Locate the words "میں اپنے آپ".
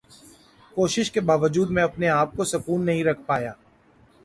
1.69-2.35